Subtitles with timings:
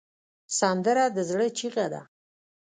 [0.59, 2.01] سندره د زړه چیغه ده